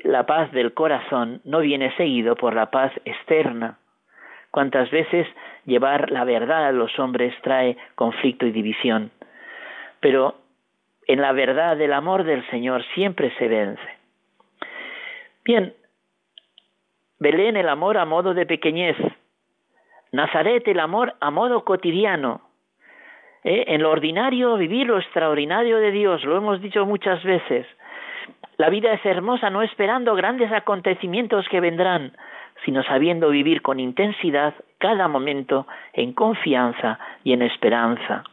la 0.04 0.26
paz 0.26 0.52
del 0.52 0.74
corazón 0.74 1.42
no 1.44 1.60
viene 1.60 1.96
seguido 1.96 2.36
por 2.36 2.54
la 2.54 2.72
paz 2.72 2.92
externa. 3.06 3.78
Cuántas 4.52 4.90
veces 4.92 5.28
llevar 5.66 6.12
la 6.12 6.24
verdad 6.24 6.68
a 6.68 6.72
los 6.72 6.98
hombres 7.00 7.34
trae 7.42 7.78
conflicto 7.96 8.46
y 8.46 8.52
división. 8.52 9.12
Pero 10.00 10.36
en 11.08 11.22
la 11.22 11.32
verdad 11.32 11.78
del 11.78 11.94
amor 11.94 12.24
del 12.24 12.46
Señor 12.50 12.84
siempre 12.94 13.34
se 13.38 13.48
vence. 13.48 13.98
Bien, 15.44 15.74
Belén 17.20 17.58
el 17.58 17.70
amor 17.70 17.98
a 17.98 18.06
modo 18.06 18.34
de 18.34 18.46
pequeñez, 18.46 18.96
Nazaret 20.12 20.68
el 20.68 20.80
amor 20.80 21.16
a 21.20 21.32
modo 21.32 21.64
cotidiano, 21.64 22.42
¿Eh? 23.44 23.66
en 23.68 23.82
lo 23.82 23.92
ordinario 23.92 24.58
vivir 24.58 24.88
lo 24.88 25.00
extraordinario 25.00 25.78
de 25.78 25.92
Dios, 25.92 26.24
lo 26.26 26.38
hemos 26.38 26.62
dicho 26.62 26.86
muchas 26.86 27.24
veces. 27.24 27.66
La 28.58 28.70
vida 28.70 28.92
es 28.94 29.06
hermosa 29.06 29.50
no 29.50 29.62
esperando 29.62 30.16
grandes 30.16 30.52
acontecimientos 30.52 31.48
que 31.50 31.60
vendrán, 31.60 32.14
sino 32.66 32.84
sabiendo 32.84 33.30
vivir 33.30 33.62
con 33.62 33.80
intensidad 33.80 34.56
cada 34.80 35.08
momento 35.08 35.68
en 35.94 36.14
confianza 36.14 37.00
y 37.24 37.34
en 37.34 37.44
esperanza. 37.44 38.24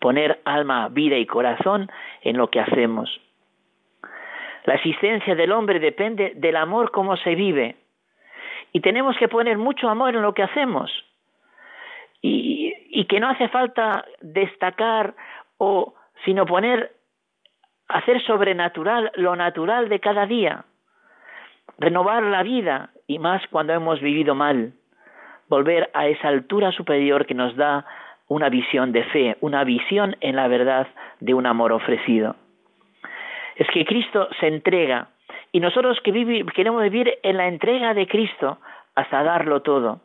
Poner 0.00 0.40
alma, 0.44 0.88
vida 0.88 1.16
y 1.16 1.26
corazón 1.26 1.90
en 2.22 2.38
lo 2.38 2.48
que 2.48 2.60
hacemos. 2.60 3.20
La 4.64 4.74
existencia 4.74 5.34
del 5.34 5.52
hombre 5.52 5.78
depende 5.78 6.32
del 6.34 6.56
amor 6.56 6.90
como 6.90 7.16
se 7.16 7.34
vive. 7.34 7.76
Y 8.72 8.80
tenemos 8.80 9.16
que 9.16 9.28
poner 9.28 9.58
mucho 9.58 9.88
amor 9.88 10.14
en 10.14 10.22
lo 10.22 10.34
que 10.34 10.42
hacemos. 10.42 10.90
Y, 12.20 13.04
que 13.08 13.20
no 13.20 13.28
hace 13.28 13.46
falta 13.48 14.04
destacar 14.20 15.14
o 15.58 15.94
sino 16.24 16.44
poner 16.44 16.95
hacer 17.88 18.22
sobrenatural 18.22 19.12
lo 19.16 19.36
natural 19.36 19.88
de 19.88 20.00
cada 20.00 20.26
día, 20.26 20.64
renovar 21.78 22.22
la 22.22 22.42
vida 22.42 22.90
y 23.06 23.18
más 23.18 23.42
cuando 23.48 23.72
hemos 23.72 24.00
vivido 24.00 24.34
mal, 24.34 24.72
volver 25.48 25.90
a 25.94 26.06
esa 26.06 26.28
altura 26.28 26.72
superior 26.72 27.26
que 27.26 27.34
nos 27.34 27.54
da 27.56 27.84
una 28.28 28.48
visión 28.48 28.92
de 28.92 29.04
fe, 29.04 29.36
una 29.40 29.62
visión 29.64 30.16
en 30.20 30.36
la 30.36 30.48
verdad 30.48 30.88
de 31.20 31.34
un 31.34 31.46
amor 31.46 31.72
ofrecido. 31.72 32.34
Es 33.54 33.68
que 33.68 33.84
Cristo 33.84 34.28
se 34.40 34.48
entrega 34.48 35.08
y 35.52 35.60
nosotros 35.60 36.00
que 36.02 36.44
queremos 36.54 36.82
vivir 36.82 37.18
en 37.22 37.36
la 37.36 37.46
entrega 37.46 37.94
de 37.94 38.06
Cristo 38.06 38.58
hasta 38.94 39.22
darlo 39.22 39.62
todo. 39.62 40.00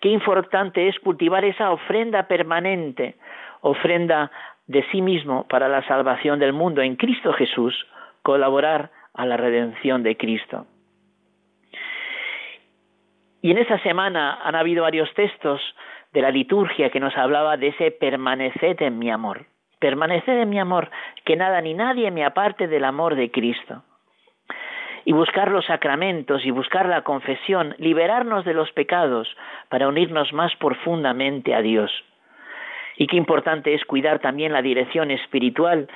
Qué 0.00 0.08
importante 0.08 0.88
es 0.88 0.98
cultivar 1.00 1.44
esa 1.44 1.70
ofrenda 1.70 2.24
permanente, 2.24 3.16
ofrenda 3.60 4.30
de 4.66 4.84
sí 4.90 5.02
mismo 5.02 5.46
para 5.48 5.68
la 5.68 5.86
salvación 5.86 6.38
del 6.38 6.52
mundo 6.52 6.82
en 6.82 6.96
Cristo 6.96 7.32
Jesús, 7.32 7.86
colaborar 8.22 8.90
a 9.14 9.24
la 9.26 9.36
redención 9.36 10.02
de 10.02 10.16
Cristo. 10.16 10.66
Y 13.42 13.52
en 13.52 13.58
esa 13.58 13.78
semana 13.78 14.40
han 14.42 14.56
habido 14.56 14.82
varios 14.82 15.12
textos 15.14 15.60
de 16.12 16.22
la 16.22 16.30
liturgia 16.30 16.90
que 16.90 16.98
nos 16.98 17.16
hablaba 17.16 17.56
de 17.56 17.68
ese 17.68 17.90
permaneced 17.92 18.82
en 18.82 18.98
mi 18.98 19.10
amor. 19.10 19.46
Permaneced 19.78 20.40
en 20.40 20.48
mi 20.48 20.58
amor, 20.58 20.90
que 21.24 21.36
nada 21.36 21.60
ni 21.60 21.74
nadie 21.74 22.10
me 22.10 22.24
aparte 22.24 22.66
del 22.66 22.84
amor 22.84 23.14
de 23.14 23.30
Cristo. 23.30 23.84
Y 25.04 25.12
buscar 25.12 25.50
los 25.52 25.66
sacramentos 25.66 26.44
y 26.44 26.50
buscar 26.50 26.88
la 26.88 27.02
confesión, 27.02 27.76
liberarnos 27.78 28.44
de 28.44 28.54
los 28.54 28.72
pecados 28.72 29.28
para 29.68 29.86
unirnos 29.86 30.32
más 30.32 30.56
profundamente 30.56 31.54
a 31.54 31.62
Dios. 31.62 31.92
Y 32.96 33.06
qué 33.06 33.16
importante 33.16 33.74
es 33.74 33.84
cuidar 33.84 34.20
también 34.20 34.52
la 34.52 34.62
dirección 34.62 35.10
espiritual, 35.10 35.88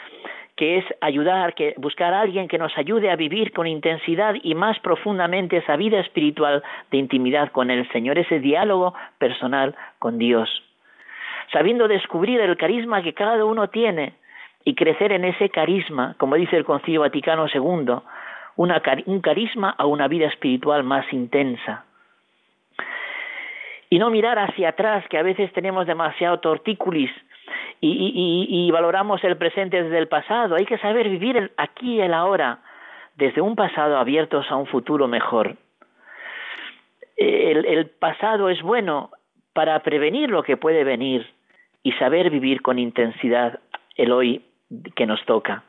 que 0.56 0.78
es 0.78 0.84
ayudar, 1.00 1.54
que 1.54 1.74
buscar 1.78 2.12
a 2.12 2.20
alguien 2.20 2.46
que 2.46 2.58
nos 2.58 2.76
ayude 2.76 3.10
a 3.10 3.16
vivir 3.16 3.52
con 3.52 3.66
intensidad 3.66 4.34
y 4.42 4.54
más 4.54 4.78
profundamente 4.80 5.56
esa 5.56 5.76
vida 5.76 6.00
espiritual 6.00 6.62
de 6.90 6.98
intimidad 6.98 7.50
con 7.52 7.70
el 7.70 7.88
Señor, 7.90 8.18
ese 8.18 8.40
diálogo 8.40 8.94
personal 9.18 9.74
con 9.98 10.18
Dios. 10.18 10.50
Sabiendo 11.52 11.88
descubrir 11.88 12.40
el 12.40 12.56
carisma 12.56 13.02
que 13.02 13.14
cada 13.14 13.44
uno 13.44 13.68
tiene 13.68 14.12
y 14.64 14.74
crecer 14.74 15.12
en 15.12 15.24
ese 15.24 15.48
carisma, 15.48 16.14
como 16.18 16.36
dice 16.36 16.56
el 16.56 16.64
Concilio 16.64 17.00
Vaticano 17.00 17.46
II, 17.52 17.94
un 18.56 19.20
carisma 19.20 19.70
a 19.70 19.86
una 19.86 20.06
vida 20.06 20.26
espiritual 20.26 20.84
más 20.84 21.10
intensa 21.12 21.86
y 23.90 23.98
no 23.98 24.08
mirar 24.08 24.38
hacia 24.38 24.70
atrás, 24.70 25.04
que 25.08 25.18
a 25.18 25.22
veces 25.22 25.52
tenemos 25.52 25.86
demasiado 25.86 26.38
tortícolis 26.38 27.10
y, 27.80 28.70
valoramos 28.70 29.22
el 29.24 29.36
presente 29.36 29.82
desde 29.82 29.98
el 29.98 30.06
pasado. 30.06 30.54
Hay 30.54 30.64
que 30.64 30.78
saber 30.78 31.08
vivir 31.08 31.52
aquí 31.56 31.96
y 31.96 32.00
el 32.00 32.14
ahora, 32.14 32.60
desde 33.16 33.40
un 33.40 33.56
pasado 33.56 33.98
abiertos 33.98 34.46
a 34.48 34.56
un 34.56 34.66
futuro 34.66 35.08
mejor. 35.08 35.56
El, 37.16 37.66
el 37.66 37.86
pasado 37.90 38.48
es 38.48 38.62
bueno 38.62 39.10
para 39.52 39.78
prevenir 39.80 40.30
lo 40.30 40.44
que 40.44 40.56
puede 40.56 40.84
venir 40.84 41.28
y 41.82 41.92
saber 41.92 42.30
vivir 42.30 42.62
con 42.62 42.78
intensidad 42.78 43.58
el 43.96 44.12
hoy 44.12 44.44
que 44.94 45.06
nos 45.06 45.24
toca. 45.24 45.64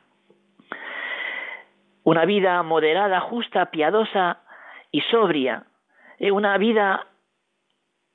Una 2.04 2.24
vida 2.24 2.62
moderada, 2.62 3.20
justa, 3.20 3.66
piadosa 3.70 4.38
y 4.92 5.00
sobria. 5.02 5.64
Eh, 6.18 6.30
una 6.30 6.56
vida 6.58 7.06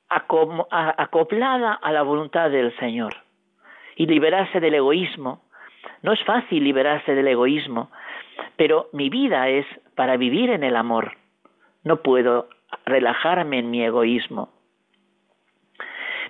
acoplada 0.08 1.74
a 1.74 1.92
la 1.92 2.02
voluntad 2.02 2.50
del 2.50 2.74
Señor 2.78 3.14
y 3.96 4.06
liberarse 4.06 4.60
del 4.60 4.74
egoísmo. 4.74 5.42
No 6.02 6.12
es 6.12 6.22
fácil 6.24 6.64
liberarse 6.64 7.14
del 7.14 7.28
egoísmo, 7.28 7.90
pero 8.56 8.88
mi 8.92 9.10
vida 9.10 9.48
es 9.48 9.66
para 9.94 10.16
vivir 10.16 10.50
en 10.50 10.64
el 10.64 10.76
amor. 10.76 11.16
No 11.84 12.02
puedo 12.02 12.48
relajarme 12.86 13.58
en 13.58 13.70
mi 13.70 13.84
egoísmo. 13.84 14.50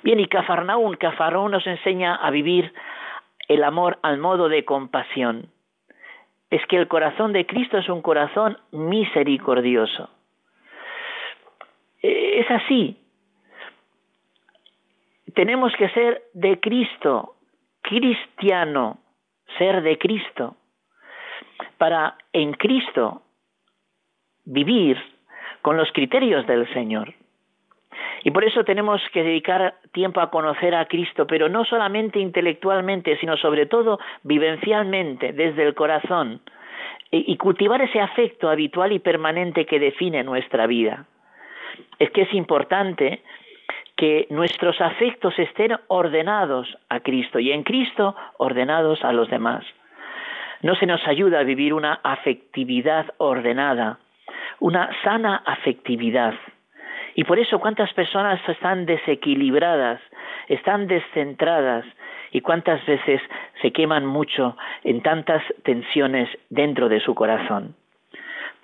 Bien, 0.03 0.21
y 0.21 0.27
Cafarnaún, 0.27 0.97
Cafarnaún 0.97 1.51
nos 1.51 1.67
enseña 1.67 2.14
a 2.14 2.31
vivir 2.31 2.73
el 3.49 3.64
amor 3.64 3.99
al 4.03 4.19
modo 4.19 4.49
de 4.49 4.64
compasión. 4.64 5.49
Es 6.51 6.64
que 6.67 6.77
el 6.77 6.88
corazón 6.88 7.33
de 7.33 7.47
Cristo 7.47 7.79
es 7.79 7.88
un 7.88 8.01
corazón 8.01 8.59
misericordioso. 8.71 10.09
Es 12.01 12.51
así, 12.51 12.97
tenemos 15.35 15.73
que 15.77 15.88
ser 15.91 16.23
de 16.35 16.61
Cristo, 16.61 17.37
cristiano, 17.83 18.99
ser 19.57 19.83
de 19.83 19.99
Cristo, 19.99 20.57
para 21.79 22.17
en 22.33 22.53
Cristo 22.55 23.23
vivir 24.45 24.99
con 25.62 25.77
los 25.77 25.91
criterios 25.93 26.47
del 26.47 26.73
Señor. 26.73 27.14
Y 28.25 28.31
por 28.31 28.45
eso 28.45 28.64
tenemos 28.64 29.01
que 29.12 29.23
dedicar 29.23 29.75
tiempo 29.93 30.21
a 30.21 30.31
conocer 30.31 30.75
a 30.75 30.87
Cristo, 30.87 31.27
pero 31.27 31.49
no 31.49 31.64
solamente 31.64 32.19
intelectualmente, 32.19 33.17
sino 33.19 33.37
sobre 33.37 33.67
todo 33.67 33.99
vivencialmente, 34.23 35.33
desde 35.33 35.62
el 35.62 35.75
corazón, 35.75 36.41
y, 37.11 37.37
cultivar 37.37 37.81
ese 37.81 38.01
afecto 38.01 38.51
habitual 38.51 38.93
y 38.93 38.99
permanente 38.99 39.64
que 39.64 39.79
define 39.79 40.23
nuestra 40.25 40.67
vida. 40.67 41.07
Es 41.99 42.11
que 42.11 42.23
es 42.23 42.35
importante 42.35 43.23
que 43.99 44.29
nuestros 44.31 44.81
afectos 44.81 45.37
estén 45.39 45.73
ordenados 45.89 46.79
a 46.89 47.01
Cristo 47.01 47.41
y 47.41 47.51
en 47.51 47.65
Cristo 47.65 48.15
ordenados 48.39 49.05
a 49.05 49.13
los 49.13 49.29
demás. 49.29 49.65
No 50.63 50.77
se 50.77 50.87
nos 50.87 51.05
ayuda 51.07 51.41
a 51.41 51.43
vivir 51.43 51.75
una 51.75 52.01
afectividad 52.05 53.07
ordenada, 53.19 53.99
una 54.61 54.89
sana 55.03 55.43
afectividad. 55.45 56.35
Y 57.17 57.25
por 57.25 57.41
eso 57.41 57.59
cuántas 57.59 57.93
personas 57.93 58.41
están 58.49 58.87
desequilibradas, 58.87 60.01
están 60.47 60.87
descentradas 60.87 61.85
y 62.31 62.41
cuántas 62.41 62.85
veces 62.87 63.21
se 63.61 63.73
queman 63.73 64.07
mucho 64.07 64.57
en 64.85 65.03
tantas 65.03 65.43
tensiones 65.65 66.29
dentro 66.51 66.89
de 66.89 67.01
su 67.01 67.17
corazón. 67.17 67.75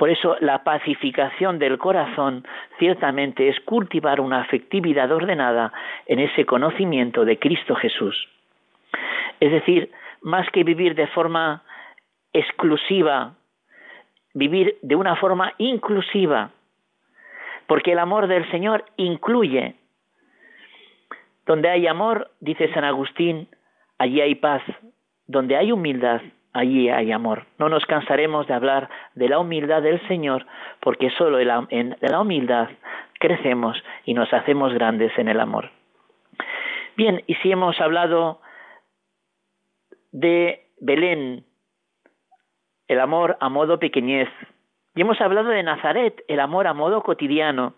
Por 0.04 0.10
eso 0.10 0.36
la 0.40 0.64
pacificación 0.64 1.58
del 1.58 1.78
corazón 1.78 2.46
ciertamente 2.78 3.48
es 3.48 3.58
cultivar 3.60 4.20
una 4.20 4.42
afectividad 4.42 5.10
ordenada 5.10 5.72
en 6.04 6.18
ese 6.18 6.44
conocimiento 6.44 7.24
de 7.24 7.38
Cristo 7.38 7.74
Jesús. 7.74 8.14
Es 9.40 9.50
decir, 9.50 9.90
más 10.20 10.46
que 10.50 10.62
vivir 10.62 10.94
de 10.94 11.06
forma 11.06 11.62
exclusiva, 12.34 13.32
vivir 14.34 14.76
de 14.82 14.94
una 14.94 15.16
forma 15.16 15.54
inclusiva, 15.56 16.50
porque 17.66 17.92
el 17.92 17.98
amor 17.98 18.26
del 18.26 18.46
Señor 18.50 18.84
incluye. 18.98 19.74
Donde 21.46 21.70
hay 21.70 21.86
amor, 21.86 22.30
dice 22.40 22.70
San 22.74 22.84
Agustín, 22.84 23.48
allí 23.96 24.20
hay 24.20 24.34
paz. 24.34 24.60
Donde 25.26 25.56
hay 25.56 25.72
humildad, 25.72 26.20
allí 26.54 26.88
hay 26.88 27.12
amor. 27.12 27.44
No 27.58 27.68
nos 27.68 27.84
cansaremos 27.84 28.46
de 28.46 28.54
hablar 28.54 28.88
de 29.14 29.28
la 29.28 29.38
humildad 29.38 29.82
del 29.82 30.00
Señor, 30.08 30.46
porque 30.80 31.10
solo 31.10 31.38
en 31.38 31.96
la 32.00 32.20
humildad 32.20 32.68
crecemos 33.20 33.76
y 34.04 34.14
nos 34.14 34.32
hacemos 34.32 34.72
grandes 34.72 35.12
en 35.18 35.28
el 35.28 35.40
amor. 35.40 35.70
Bien, 36.96 37.22
y 37.26 37.34
si 37.36 37.50
hemos 37.50 37.78
hablado 37.80 38.40
de 40.12 40.68
Belén, 40.80 41.44
el 42.86 43.00
amor 43.00 43.36
a 43.40 43.48
modo 43.48 43.78
pequeñez, 43.78 44.28
y 44.94 45.00
hemos 45.00 45.20
hablado 45.20 45.48
de 45.48 45.62
Nazaret, 45.62 46.22
el 46.28 46.38
amor 46.38 46.68
a 46.68 46.74
modo 46.74 47.02
cotidiano, 47.02 47.74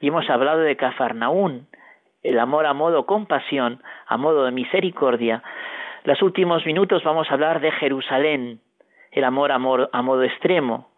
y 0.00 0.08
hemos 0.08 0.28
hablado 0.28 0.60
de 0.60 0.76
Cafarnaún, 0.76 1.68
el 2.22 2.40
amor 2.40 2.66
a 2.66 2.74
modo 2.74 3.06
compasión, 3.06 3.82
a 4.08 4.16
modo 4.16 4.44
de 4.44 4.50
misericordia. 4.50 5.44
Los 6.06 6.22
últimos 6.22 6.64
minutos 6.64 7.02
vamos 7.02 7.28
a 7.28 7.34
hablar 7.34 7.60
de 7.60 7.72
Jerusalén, 7.72 8.60
el 9.10 9.24
amor 9.24 9.50
a, 9.50 9.58
modo 9.58 10.22
extremo, 10.22 10.88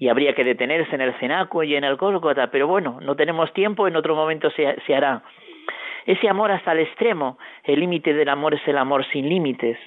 y 0.00 0.08
habría 0.08 0.34
que 0.34 0.42
detenerse 0.42 0.96
en 0.96 1.00
el 1.00 1.14
cenaco 1.20 1.62
y 1.62 1.76
en 1.76 1.84
el 1.84 1.94
Gólgota, 1.94 2.50
pero 2.50 2.66
bueno, 2.66 2.98
no 3.00 3.14
tenemos 3.14 3.52
tiempo, 3.52 3.86
en 3.86 3.94
otro 3.94 4.16
momento 4.16 4.50
se 4.50 4.94
hará. 4.96 5.22
Ese 6.06 6.28
amor 6.28 6.50
hasta 6.50 6.72
el 6.72 6.80
extremo, 6.80 7.38
el 7.62 7.78
límite 7.78 8.12
del 8.12 8.28
amor 8.28 8.54
es 8.54 8.66
el 8.66 8.78
amor 8.78 9.06
sin 9.12 9.28
límites. 9.28 9.78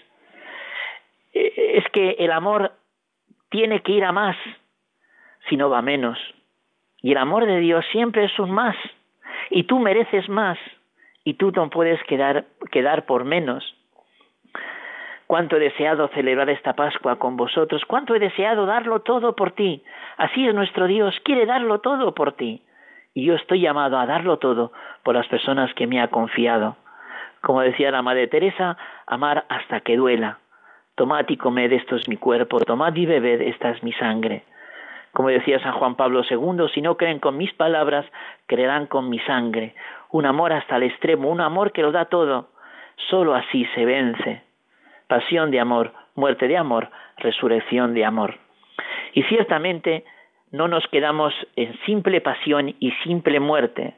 Eh, 1.33 1.73
es 1.75 1.83
que 1.91 2.11
el 2.19 2.31
amor 2.31 2.71
tiene 3.49 3.81
que 3.81 3.91
ir 3.91 4.05
a 4.05 4.13
más, 4.13 4.37
si 5.49 5.57
no 5.57 5.69
va 5.69 5.79
a 5.79 5.81
menos. 5.81 6.17
Y 7.01 7.11
el 7.11 7.17
amor 7.17 7.45
de 7.45 7.59
Dios 7.59 7.83
siempre 7.91 8.23
es 8.23 8.39
un 8.39 8.51
más. 8.51 8.77
Y 9.49 9.63
tú 9.63 9.79
mereces 9.79 10.29
más. 10.29 10.57
Y 11.25 11.33
tú 11.33 11.51
no 11.51 11.69
puedes 11.69 12.01
quedar, 12.03 12.45
quedar 12.71 13.05
por 13.05 13.25
menos. 13.25 13.75
Cuánto 15.31 15.55
he 15.55 15.59
deseado 15.61 16.09
celebrar 16.09 16.49
esta 16.49 16.73
Pascua 16.73 17.15
con 17.15 17.37
vosotros. 17.37 17.85
Cuánto 17.87 18.13
he 18.13 18.19
deseado 18.19 18.65
darlo 18.65 18.99
todo 18.99 19.33
por 19.33 19.53
ti. 19.53 19.81
Así 20.17 20.45
es 20.45 20.53
nuestro 20.53 20.87
Dios. 20.87 21.15
Quiere 21.23 21.45
darlo 21.45 21.79
todo 21.79 22.13
por 22.13 22.33
ti. 22.33 22.63
Y 23.13 23.23
yo 23.23 23.35
estoy 23.35 23.61
llamado 23.61 23.97
a 23.97 24.05
darlo 24.05 24.39
todo 24.39 24.73
por 25.03 25.15
las 25.15 25.29
personas 25.29 25.73
que 25.73 25.87
me 25.87 26.01
ha 26.01 26.09
confiado. 26.09 26.75
Como 27.39 27.61
decía 27.61 27.91
la 27.91 28.01
Madre 28.01 28.27
Teresa, 28.27 28.75
amar 29.07 29.45
hasta 29.47 29.79
que 29.79 29.95
duela. 29.95 30.39
Tomad 30.95 31.23
y 31.29 31.37
comed, 31.37 31.71
esto 31.71 31.95
es 31.95 32.09
mi 32.09 32.17
cuerpo, 32.17 32.59
tomad 32.59 32.93
y 32.93 33.05
bebed, 33.05 33.39
esta 33.39 33.69
es 33.69 33.81
mi 33.83 33.93
sangre. 33.93 34.43
Como 35.13 35.29
decía 35.29 35.61
San 35.61 35.75
Juan 35.75 35.95
Pablo 35.95 36.23
II, 36.29 36.67
si 36.73 36.81
no 36.81 36.97
creen 36.97 37.19
con 37.19 37.37
mis 37.37 37.53
palabras, 37.53 38.05
creerán 38.47 38.85
con 38.85 39.07
mi 39.09 39.19
sangre. 39.19 39.75
Un 40.09 40.25
amor 40.25 40.51
hasta 40.51 40.75
el 40.75 40.83
extremo, 40.83 41.29
un 41.29 41.39
amor 41.39 41.71
que 41.71 41.83
lo 41.83 41.93
da 41.93 42.03
todo. 42.03 42.49
Solo 43.09 43.33
así 43.33 43.65
se 43.75 43.85
vence. 43.85 44.50
Pasión 45.11 45.51
de 45.51 45.59
amor, 45.59 45.91
muerte 46.15 46.47
de 46.47 46.55
amor, 46.55 46.89
resurrección 47.17 47.93
de 47.93 48.05
amor. 48.05 48.37
Y 49.11 49.23
ciertamente 49.23 50.05
no 50.53 50.69
nos 50.69 50.87
quedamos 50.87 51.33
en 51.57 51.77
simple 51.85 52.21
pasión 52.21 52.73
y 52.79 52.91
simple 53.03 53.41
muerte, 53.41 53.95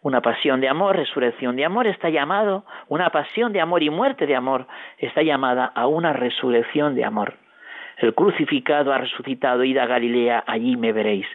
una 0.00 0.22
pasión 0.22 0.62
de 0.62 0.70
amor, 0.70 0.96
resurrección 0.96 1.56
de 1.56 1.66
amor 1.66 1.86
está 1.86 2.08
llamado, 2.08 2.64
una 2.88 3.10
pasión 3.10 3.52
de 3.52 3.60
amor 3.60 3.82
y 3.82 3.90
muerte 3.90 4.26
de 4.26 4.36
amor 4.36 4.66
está 4.96 5.20
llamada 5.20 5.66
a 5.66 5.86
una 5.86 6.14
resurrección 6.14 6.94
de 6.94 7.04
amor. 7.04 7.34
El 7.98 8.14
crucificado 8.14 8.90
ha 8.94 8.96
resucitado, 8.96 9.64
id 9.64 9.76
a 9.76 9.84
Galilea, 9.84 10.44
allí 10.46 10.76
me 10.76 10.94
veréis. 10.94 11.26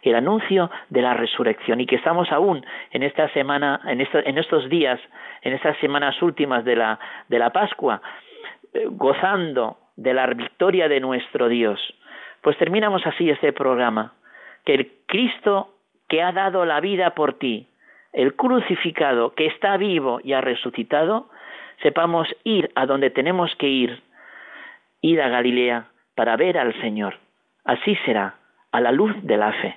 El 0.00 0.14
anuncio 0.14 0.70
de 0.88 1.02
la 1.02 1.12
resurrección 1.12 1.82
y 1.82 1.86
que 1.86 1.96
estamos 1.96 2.32
aún 2.32 2.64
en 2.92 3.02
esta 3.02 3.28
semana, 3.34 3.82
en, 3.84 4.00
estos 4.38 4.70
días, 4.70 4.98
en 5.42 5.52
estas 5.52 5.76
semanas 5.76 6.22
últimas 6.22 6.64
de 6.64 6.76
la, 6.76 6.98
de 7.28 7.38
la 7.38 7.50
Pascua, 7.50 8.00
gozando 8.90 9.78
de 9.96 10.14
la 10.14 10.26
victoria 10.26 10.88
de 10.88 11.00
nuestro 11.00 11.48
Dios. 11.48 11.80
Pues 12.42 12.56
terminamos 12.58 13.06
así 13.06 13.28
este 13.30 13.52
programa, 13.52 14.14
que 14.64 14.74
el 14.74 14.92
Cristo 15.06 15.74
que 16.08 16.22
ha 16.22 16.32
dado 16.32 16.64
la 16.64 16.80
vida 16.80 17.14
por 17.14 17.34
ti, 17.34 17.66
el 18.12 18.34
crucificado 18.34 19.34
que 19.34 19.46
está 19.46 19.76
vivo 19.76 20.20
y 20.22 20.32
ha 20.32 20.40
resucitado, 20.40 21.28
sepamos 21.82 22.28
ir 22.44 22.70
a 22.74 22.86
donde 22.86 23.10
tenemos 23.10 23.54
que 23.56 23.68
ir, 23.68 24.02
ir 25.00 25.20
a 25.20 25.28
Galilea 25.28 25.88
para 26.14 26.36
ver 26.36 26.58
al 26.58 26.78
Señor. 26.80 27.16
Así 27.64 27.96
será, 28.04 28.36
a 28.72 28.80
la 28.80 28.92
luz 28.92 29.14
de 29.22 29.36
la 29.36 29.52
fe. 29.52 29.76